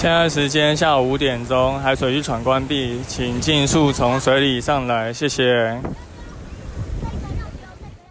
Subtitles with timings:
[0.00, 5.78] 现在时间下午五点钟，海水浴场关闭，请尽速从水里上来，谢谢。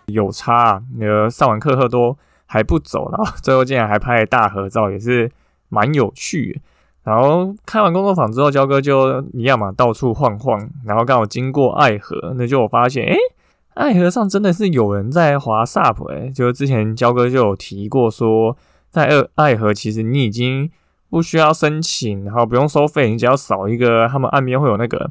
[0.06, 2.16] 有差，那个上完课后都
[2.46, 5.32] 还不走，然后最后竟然还拍大合照，也是
[5.70, 6.62] 蛮有趣。
[7.02, 13.18] 然后开完工作坊之后，焦哥就一样嘛，到处晃晃，然后刚好经过爱河，那就我发现，哎，
[13.74, 18.56] 爱河上真的是有人在滑 SUP，哎，就是之前焦哥就有提过说，
[18.92, 20.70] 在爱爱河其实你已经。
[21.10, 25.10] 不需要申请，然后不用收费，你只要扫一个，他们岸边会有那个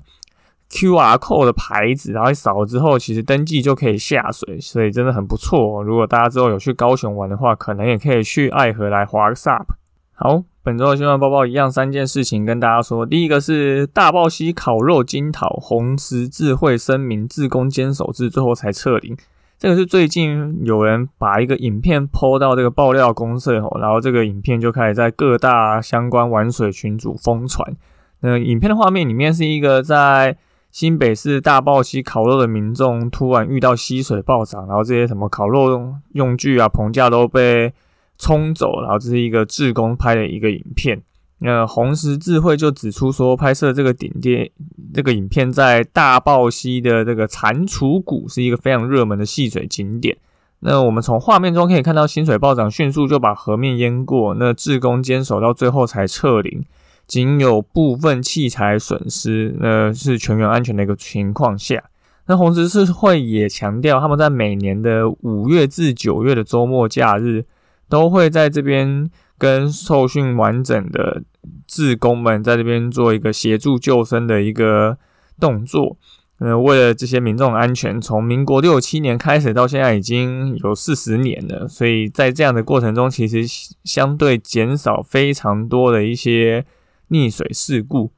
[0.71, 5.83] Q R code 的牌子，然后扫了之后，其实登记就可以下水，所以真的很不错。
[5.83, 9.65] 如果大家之后有去高雄玩的话，可能也可以去爱河来滑个 SUP。
[10.13, 19.17] 好，本周的新闻报报一样三件事情跟大家说，第一个是大豹溪烤肉金讨红十字会声明自攻坚守至最后才撤离。
[19.59, 27.77] 这个是最近有人把一个影片 PO 到这个爆料公社吼，然后这个影片就开始在各大相关玩水群组疯传。
[28.21, 30.37] 那影片的画面里面是一个在
[30.71, 37.73] 新北市大爆溪烤肉的民众，突然遇到溪水暴涨，然后这些什么烤肉用具啊、棚架都被
[38.17, 41.03] 冲走，然后这是一个志工拍的一个影片。
[41.41, 44.51] 那红十字会就指出说，拍摄这个顶点
[44.93, 50.17] 这个影片在大豹溪的这个蟾蜍谷是一个非常热门的戏水景点。
[50.59, 54.35] 那我们从画面中可以看到，薪水暴涨，迅速就把河面淹过。
[54.35, 56.67] 那志工坚守到最后才撤离，
[57.07, 61.85] 仅有部分器材损失，那是全员安全的一个情况下。
[62.27, 67.45] 那红十字会也强调，他们在每年的五月至九月的周末假日，
[67.89, 69.09] 都会在这边。
[69.39, 71.23] 跟受训完整的
[71.67, 74.99] 志工们在这边做一个协助救生的一个
[75.39, 75.97] 动作，
[76.41, 83.45] 呃，为了这些民众安全，从民国六七年开始到现在已经有四十年了，所以在这样的过程中，其实
[83.85, 86.67] 相对减少非常多的一些
[87.11, 88.11] 溺水事故。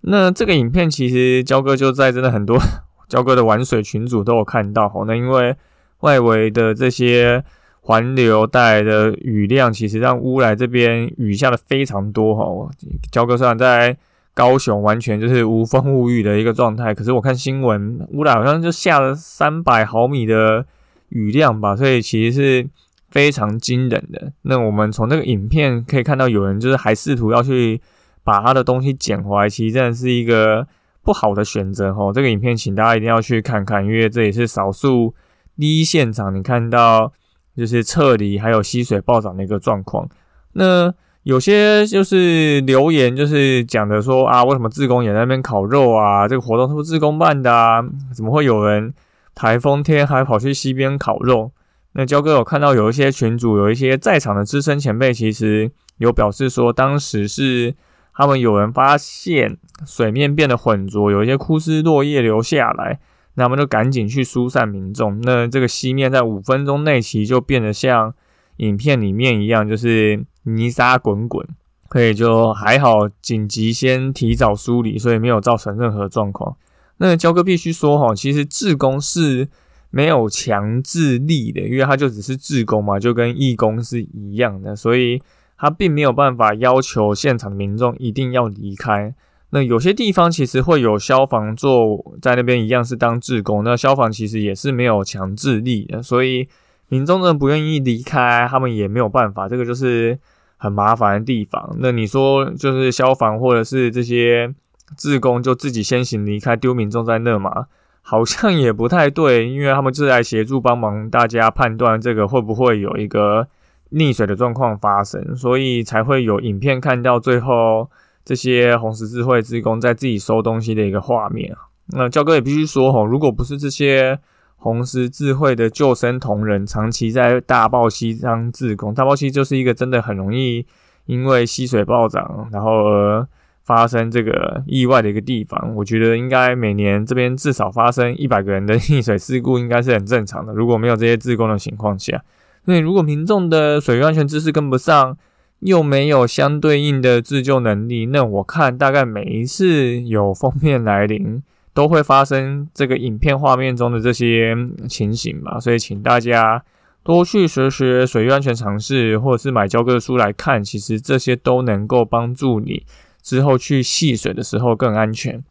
[0.00, 2.58] 那这个影片其实焦哥就在真的很多
[3.08, 5.54] 焦哥的玩水群组都有看到，那因为
[6.00, 7.44] 外围的这些。
[7.82, 12.70] 环流带来的雨量，其实让乌来这边雨下的非常多哈。
[13.10, 13.96] 交哥虽然在
[14.34, 20.64] 高雄，完全就是无风无雨的一个状态，可是我看新闻，乌来好像就下了三百毫米的
[21.08, 22.68] 雨量吧，所以其实是
[23.10, 24.32] 非常惊人的。
[24.42, 27.80] 那我们从这个影片可以看到，有人就是还试图要去
[28.22, 30.66] 把他的东西捡回来，其实真的是一个
[31.02, 32.12] 不好的选择哈。
[32.12, 35.14] 这个影片，请大家一定要去看看，因为这也是少数
[35.58, 37.12] 第一现场你看到。
[37.60, 40.08] 就是撤离，还有溪水暴涨的一个状况。
[40.54, 40.92] 那
[41.24, 46.26] 有些就是留言，就是讲的说啊，为什么自工也在那边烤肉啊？
[46.26, 47.84] 这个活动是不是自工办的啊？
[48.16, 48.94] 怎么会有人
[49.34, 51.52] 台风天还跑去溪边烤肉？
[51.92, 57.74] 那焦哥有看到有一些群主，有一些在场的资深前辈，其实有表示说，当时是
[58.14, 62.98] 他们有人发现水面变得浑浊，有一些枯枝落叶流下来。
[63.40, 65.18] 那么就赶紧去疏散民众。
[65.22, 68.14] 那这个西面在五分钟内其实就变得像
[68.58, 71.48] 影片里面一样，就是泥沙滚滚。
[71.88, 76.54] 可以就还好，紧急先提早梳理，所以没有造成任何状况。
[76.98, 79.48] 那焦哥必须说哈，其实志工是
[79.90, 85.20] 没有强制力的，因为他就只是志工嘛，就跟义工是一样的，所以
[85.56, 89.14] 他并没有办法要求现场民众一定要离开。
[89.52, 96.48] 那有些地方其实会有消防做在那边一样是当志工，那消防其实也是没有强制力的，所以
[96.88, 100.16] 民众呢不愿意离开，他们也没有办法，这个就是
[100.56, 101.76] 很麻烦的地方。
[101.80, 104.54] 那你说就是消防或者是这些
[104.96, 107.66] 志工就自己先行离开，丢民众在那嘛？
[108.02, 113.48] 好像也不太对，因为他们是来协助帮忙大家判断这个会不会有一个
[113.92, 117.90] 溺水的状况发生，所以才会有影片看到最后。
[118.24, 121.58] 这些红十字会职工在自己收东西的一个画面啊，
[121.88, 124.18] 那教哥也必须说吼，如果不是这些
[124.56, 130.66] 红十字会的救生同仁长期在大豹溪当自工，大豹溪就是一个真的很容易
[131.06, 133.26] 因为溪水暴涨，然后而
[133.64, 135.74] 发生这个意外的一个地方。
[135.74, 140.52] 我觉得应该每年这边至少发生一百个人的溺水事故，应该是很正常的。
[140.52, 142.22] 如果没有这些自工的情况下，
[142.64, 145.16] 所以如果民众的水域安全知识跟不上，
[145.60, 151.42] 又没有相对应的自救能力，那我看大概每一次有封面来临，
[151.74, 154.56] 都会发生这个影片画面中的这些
[154.88, 155.60] 情形吧。
[155.60, 156.62] 所以请大家
[157.02, 162.84] 多去学学水域安全常识，或者是买教科书来看，其实这些都能够帮助你
[163.22, 165.42] 之后去戏水的时候更安全。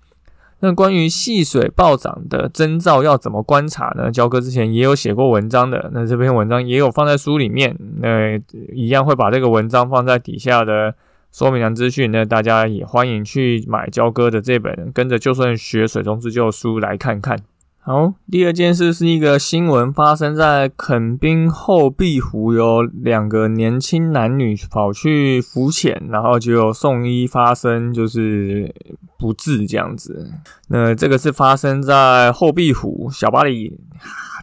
[0.62, 4.12] 那关于细水暴涨的征兆要怎么观察呢？
[4.12, 8.38] 焦哥之前也有写过文章的，那这篇文章也有放在书里面，那
[8.74, 10.94] 一样会把这个文章放在底下的
[11.32, 17.40] 说明栏资讯，那大家也欢迎去买焦哥的这本《跟着就算学水中自救》书来看看。
[17.82, 28.76] 好，第二件事是一个新闻，发生在垦丁后壁湖，有两个年轻男女跑去浮潜，然后就有送医发生就是
[29.20, 30.32] 不治这样子。
[30.70, 33.80] 那这个是发生在后壁湖小巴里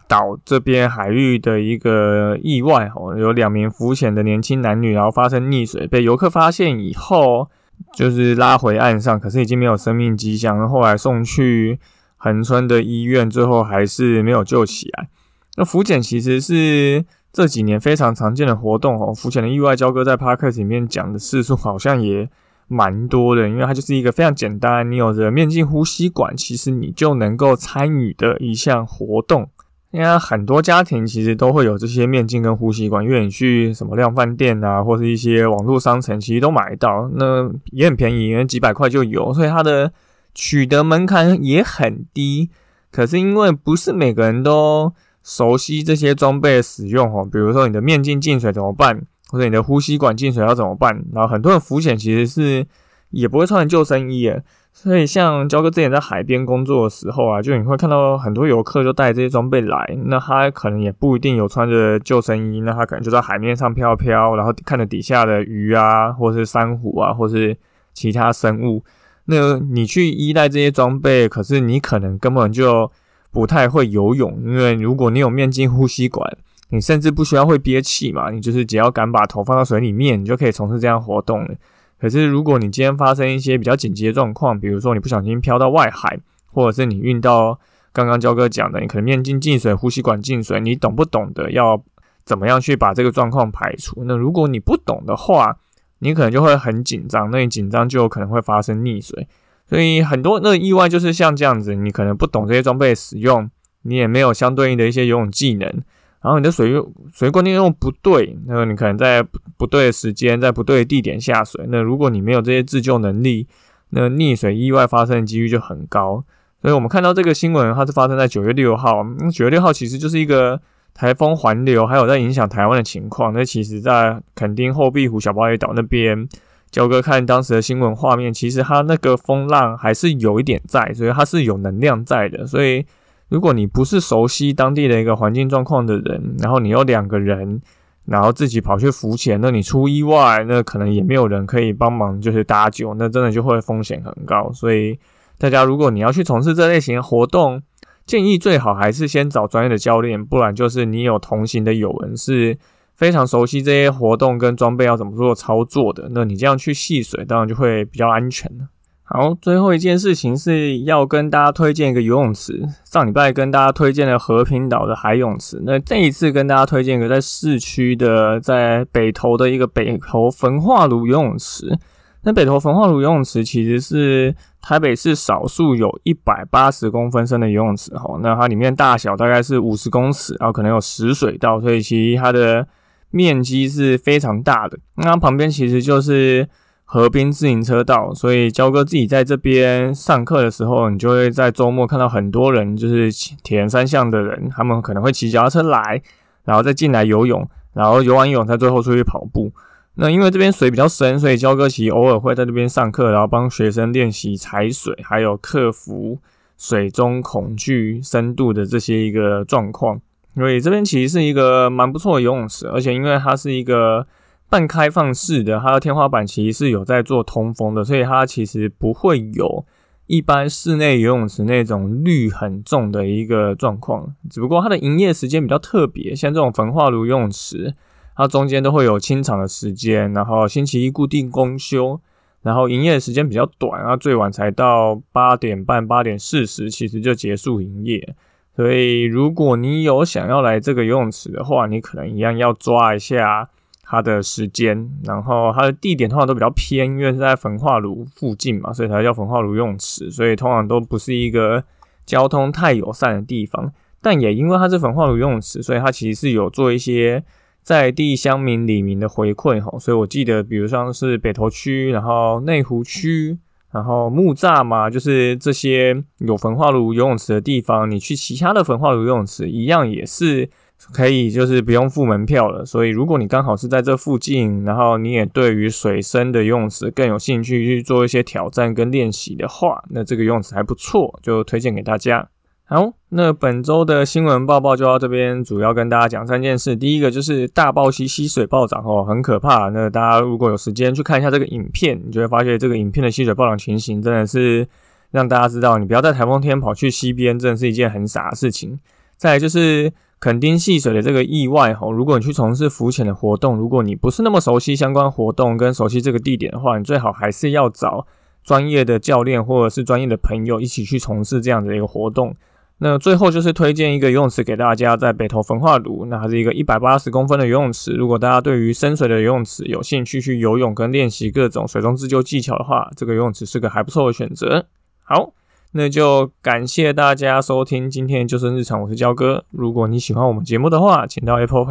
[0.07, 7.49] 岛这边海域的一个意外哦，有两名浮潜的年轻男女，然后发生溺水，被游客发现以后，
[7.93, 11.79] 就是拉回岸上，可是已经没有生命迹象，后来送去。
[12.19, 15.07] 横村的医院最后还是没有救起来。
[15.55, 19.13] 那浮潜其实是这几年非常常见的活动哦。
[19.13, 22.27] 浮潜的意外，交割在 Parkes 里面讲的次数好像也
[22.67, 29.49] 蛮多的，因为它就是一个非常简单，你有着面镜呼吸管，其实你就能够参与的一项活动。
[29.91, 39.91] 因为很多家庭其实都会有这些面镜跟呼吸管，因为你去什么量饭店啊，或是一些网络商城，其实都买得到，那也很便宜，因为几百块就有，所以它的。
[40.39, 42.51] 取得门槛也很低，
[42.91, 44.93] 可是因为不是每个人都
[45.23, 51.03] 熟悉这些装备的使用哦，比如说你的面镜进水怎么办，或者你的呼吸管进水要怎么办？
[51.13, 52.65] 然后很多人浮潜其实是
[53.11, 54.43] 也不会穿救生衣诶，
[54.73, 67.55] 所以像焦哥之前在海边工作的时候啊，就你会看到很多游客就带这些装备来，那他可能也不一定有穿着救生衣，那他可能就在海面上飘飘，然后看着底下的鱼啊，或是珊瑚啊，或是
[67.93, 68.83] 其他生物。
[69.25, 72.89] 那你去依赖这些装备，可是你可能根本就
[73.31, 76.37] 不太会游泳，因为如果你有面镜呼吸管，
[76.69, 81.55] 你甚至不需要会憋气嘛，你就是只要敢把头放到水里面，你就可以从事这样活动了。
[81.99, 87.59] 可是如果你今天发生一些比较紧急的状况，比如说你不小心飘到外海，或者是你遇到
[87.91, 91.81] 刚刚焦哥讲的，你可能面镜进水、呼吸管进水，你懂不懂得要
[92.23, 94.03] 怎么样去把这个状况排除？
[94.05, 95.57] 那如果你不懂的话，
[95.99, 99.27] 你可能就会很紧张，那你紧张就有可能会发生溺水，
[99.67, 103.49] 所以很多那意外就是像这样子，你可能不懂这些装备使用，
[103.81, 105.81] 你也没有相对应的一些游泳技能，
[106.21, 106.73] 然后你的水
[107.13, 109.23] 水观念用不对，那你可能在
[109.57, 113.47] 不对的时间，在不对的地点下水，那如果你没有这些自救能力，
[113.91, 116.23] 那溺水意外发生的几率就很高。
[116.61, 120.59] 所以我们看到这个新闻，它是发生在九月六号，九月六号其实就是一个。
[120.99, 126.27] 台风环流还有在影响台湾的情况，那其实，在垦丁后壁湖小巴厘岛那边，
[126.71, 132.47] 焦哥看当时的新闻画面，其实它那个风浪还是有一点在，所以它是有能量在的。
[132.47, 132.83] 所以，
[133.29, 137.61] 如果你不是熟悉当地的一个环境状况的人，然后你有两个人，
[138.05, 144.51] 然后自己跑去浮潜，那你出意外，那可能也没有人可以帮忙，就是搭救，那真的就会风险很高。
[144.53, 144.97] 所以，
[145.37, 147.61] 大家如果你要去从事这类型的活动，
[148.05, 152.57] 建议最好还是先找专业的教练，不然就是你有同行的友人是
[152.95, 158.69] 非常熟悉这些活动跟装备要怎么做操作的，那你这样去戏水当然就会比较安全了。
[159.09, 162.67] 好，最后一件事情是要跟大家推荐一个游泳池。
[162.83, 171.79] 上礼拜跟大家推荐了和平岛的海泳池，那这一次跟大家推荐一个在市区的，在北投的一个北投焚化炉游泳池。
[172.23, 182.67] 那北投焚化炉游泳池其实是台北市少数有一百八十公分深的游泳池哈，那它里面大小大概是五十公尺，然后可能有十水道，所以其实它的
[183.11, 184.77] 面积是非常大的。
[184.97, 186.45] 那它旁边其实就是
[186.89, 193.11] 河滨自行车道，所以焦哥自己在这边上课的时候，你就会在周末看到很多人，就是
[193.43, 196.01] 铁人三项的人，他们可能会骑脚踏车来，
[196.45, 199.51] 然后再进来游泳，然后游完泳再最后出去跑步。
[199.95, 206.19] 那因为这边水比较深，所以焦哥其实偶尔会在这边上课，然后帮学生练习踩水，还有克服
[206.57, 209.99] 水中恐惧深度的这些一个状况。
[210.35, 214.07] 所以这边其实是一个蛮不错的游泳池，而且因为它是一个
[214.49, 219.65] 半开放式的，它的天花板其实是有在做通风的，所以它其实不会有
[220.05, 224.15] 一般室内游泳池那种氯很重的一个状况。
[224.29, 227.73] 只不过它的营业时间比较特别，像这种焚化炉游泳池。
[228.19, 232.01] 它中间都会有清场的时间，然后星期一固定公休，
[232.41, 238.15] 然后营业时间比较短，然后最晚才到八点半、八点四十，其实就结束营业。
[238.55, 243.47] 所以如果你有想要来这个游泳池的话，你可能一样要抓一下
[243.89, 251.63] 它的时间，然后它的地点通常都比较偏，因为是在焚化炉附近嘛，所以才叫焚化炉游泳池，所以通常都不是一个
[252.05, 253.71] 交通太友善的地方。
[254.01, 257.23] 但也因为它是焚化炉游泳池，所以它其实是有做一些
[257.63, 259.79] 在地乡民里民的回馈吼。
[259.79, 263.37] 所以我记得，比如像是北投区，然后内湖区，
[263.71, 270.49] 然后木栅嘛，就是这些有焚化炉游泳池的地方，你去其他的焚化炉游泳池一样也是。
[270.93, 272.65] 可以，就是不用付门票了。
[272.65, 282.29] 所以，如果你刚好是在这附近，然后你也对于水深的游泳池更有兴趣去做一些挑战跟练习的话，那这个游泳池还不错，就推荐给大家。
[282.63, 286.75] 好，那本周的新闻报报就到这边，主要跟大家讲三件事。
[286.75, 289.69] 第一个就是大暴溪溪水暴涨哦，很可怕。
[289.69, 294.67] 那大家如果有时间去看一下这个影片，你就会发现这个影片的溪水暴涨情形真的是
[295.11, 298.79] 让大家知道，你不要在台风天跑去溪边，真的是一件很傻的事情。
[299.17, 299.91] 再来就是。
[300.19, 308.07] 垦丁戏水的这个意外哈，如果你去从事浮潜的活动，如果你不是那么熟悉相关活动跟熟悉这个地点的话，你最好还是要找
[308.43, 312.35] 专业的教练或者是专业的朋友一起去从事这样的一个活动。
[312.79, 317.91] 那最后就是推荐一个游泳池给大家，在北投焚化炉，那它是一个一百八十公分的游泳池。
[317.91, 324.65] 如果大家对于深水的游泳池有兴趣去游泳跟练习各种水中自救技巧的话，这个游泳池是个还不错的选择。
[325.03, 325.33] 好。
[325.77, 329.45] 那就感谢大家收听今天的救生日常，我是焦哥。
[329.51, 331.63] 如果你喜欢我们节目的话，请到 Apple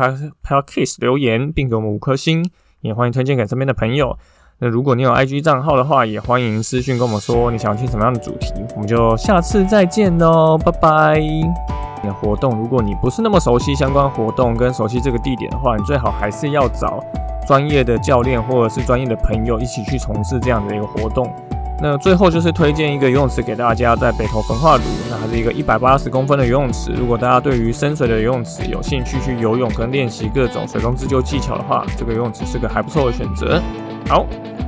[0.44, 2.48] Podcast 留言，并给我们五颗星，
[2.82, 4.16] 也欢迎推荐给身边的朋友。
[4.60, 11.18] 那如果你有 IG 账号的话，也欢迎私讯跟我们说你想要听什么样的主题，我们就下次再见喽，拜拜。
[11.18, 17.02] 你的活动，如果你不是那么熟悉相关活动跟熟悉这个地点的话，你最好还是要找
[17.44, 21.28] 专业的教练或者是专业的朋友一起去从事这样的一个活动。
[21.78, 26.90] 那最后就是推荐一个游泳池给大家，在北投焚化炉，那它是一个一百八十公分的游泳池。
[26.92, 33.61] 如果大家对于深水的游泳池有兴趣去游泳跟练习各种水中自救技巧的话，这个游泳池是个还不错的选择。
[34.09, 34.25] 好，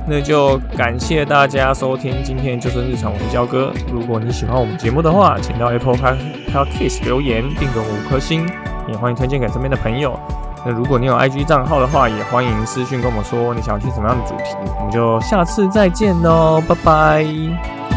[0.07, 3.73] 那就感谢大家收听今天就是日常，我是焦哥。
[3.91, 8.47] 如果你喜欢我们节目的话，请到 Apple Podcast 留言并给我五颗星，
[8.87, 10.19] 也欢迎推荐给身边的朋友。
[10.65, 17.88] 那如果你有 IG 账号的话，也欢迎私信跟我们说你想要听什么样的主题，我们就下次再见喽，拜拜。